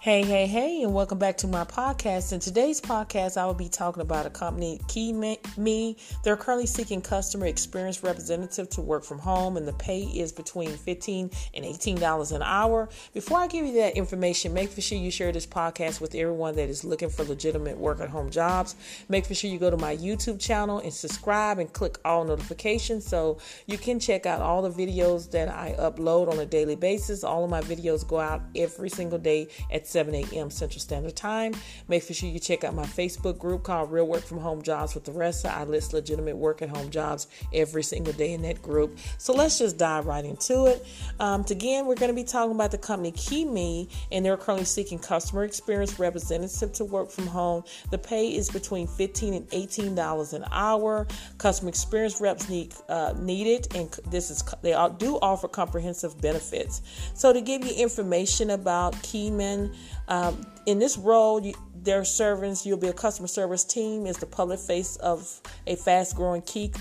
[0.00, 2.32] Hey, hey, hey, and welcome back to my podcast.
[2.32, 5.96] In today's podcast, I will be talking about a company, KeyMe.
[6.22, 10.70] They're currently seeking customer experience representative to work from home, and the pay is between
[10.70, 12.88] 15 and $18 an hour.
[13.12, 16.68] Before I give you that information, make sure you share this podcast with everyone that
[16.68, 18.76] is looking for legitimate work at home jobs.
[19.08, 23.38] Make sure you go to my YouTube channel and subscribe and click all notifications so
[23.66, 27.24] you can check out all the videos that I upload on a daily basis.
[27.24, 30.50] All of my videos go out every single day at 7 a.m.
[30.50, 31.54] Central Standard Time.
[31.88, 35.04] Make sure you check out my Facebook group called Real Work from Home Jobs with
[35.04, 35.46] the rest.
[35.46, 38.98] I list legitimate work at home jobs every single day in that group.
[39.18, 40.86] So let's just dive right into it.
[41.20, 44.98] Um, again, we're going to be talking about the company KeyMe, and they're currently seeking
[44.98, 47.64] customer experience representative to work from home.
[47.90, 51.06] The pay is between 15 and 18 dollars an hour.
[51.38, 56.82] Customer experience reps need uh, needed, and this is they do offer comprehensive benefits.
[57.14, 59.74] So to give you information about Keyman,
[60.08, 64.26] um, in this role, you, their servants, you'll be a customer service team, is the
[64.26, 66.72] public face of a fast growing key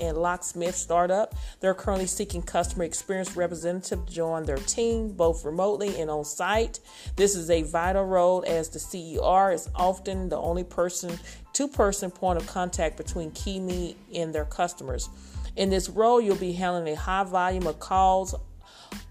[0.00, 1.34] and locksmith startup.
[1.60, 6.80] They're currently seeking customer experience representative to join their team, both remotely and on site.
[7.16, 11.18] This is a vital role as the CER is often the only person,
[11.52, 15.08] two person point of contact between KeyMe and their customers.
[15.56, 18.34] In this role, you'll be handling a high volume of calls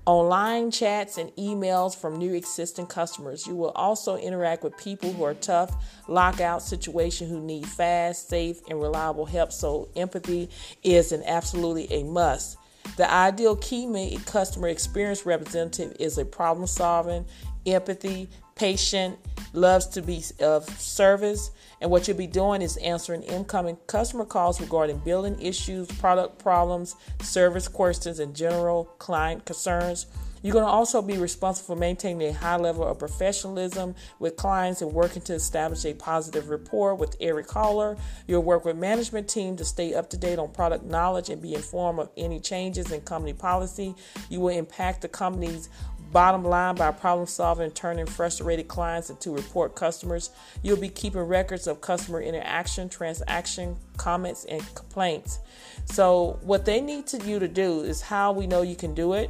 [0.08, 3.46] online chats and emails from new existing customers.
[3.46, 5.76] You will also interact with people who are tough,
[6.08, 9.52] lockout situation who need fast, safe, and reliable help.
[9.52, 10.50] So empathy
[10.82, 12.58] is an absolutely a must.
[12.96, 17.26] The ideal key customer experience representative is a problem solving,
[17.66, 19.18] empathy, patient,
[19.54, 21.52] loves to be of service.
[21.80, 26.96] And what you'll be doing is answering incoming customer calls regarding billing issues, product problems,
[27.22, 30.08] service questions, and general client concerns.
[30.44, 34.82] You're going to also be responsible for maintaining a high level of professionalism with clients
[34.82, 37.98] and working to establish a positive rapport with every caller.
[38.28, 41.56] You'll work with management team to stay up to date on product knowledge and be
[41.56, 43.96] informed of any changes in company policy.
[44.30, 45.70] You will impact the company's
[46.12, 50.30] Bottom line, by problem solving turning frustrated clients into report customers,
[50.64, 55.40] you'll be keeping records of customer interaction, transaction, comments, and complaints.
[55.86, 59.14] So, what they need to you to do is how we know you can do
[59.14, 59.30] it.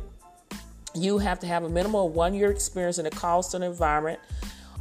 [0.93, 4.19] You have to have a minimum of one year experience in a call center environment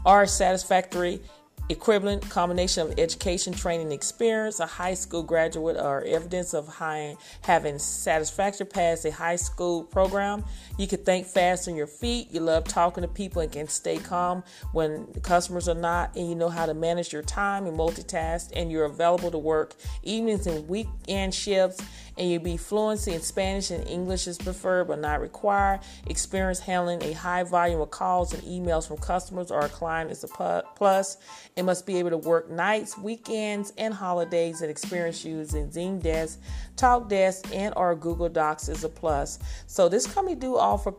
[0.05, 1.21] or satisfactory
[1.69, 7.79] equivalent combination of education, training, experience, a high school graduate, or evidence of high, having
[7.79, 10.45] satisfactory passed a high school program.
[10.79, 12.29] You can think fast on your feet.
[12.31, 16.35] You love talking to people and can stay calm when customers are not, and you
[16.35, 20.69] know how to manage your time and multitask, and you're available to work evenings and
[20.69, 21.83] weekend shifts
[22.17, 25.81] and you be fluency in Spanish and English is preferred but not required.
[26.07, 30.25] Experience handling a high volume of calls and emails from customers or a client is
[30.25, 31.19] a plus.
[31.57, 36.39] It must be able to work nights, weekends, and holidays and experience using Zendesk,
[36.77, 39.39] Talk desk, and or Google Docs is a plus.
[39.67, 40.93] So this company do offer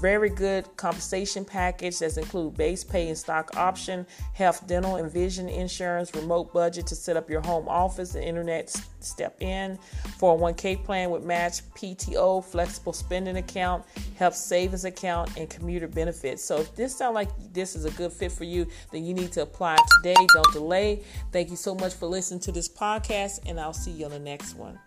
[0.00, 5.48] very good compensation package that include base pay and stock option, health, dental, and vision
[5.48, 9.78] insurance, remote budget to set up your home office, and internet step in,
[10.18, 13.84] 401k plan with match, PTO, flexible spending account,
[14.16, 16.44] health savings account, and commuter benefits.
[16.44, 19.32] So if this sounds like this is a good fit for you, then you need
[19.32, 20.14] to apply today.
[20.32, 21.02] Don't delay.
[21.30, 24.18] Thank you so much for listening to this podcast, and I'll see you on the
[24.18, 24.78] next one.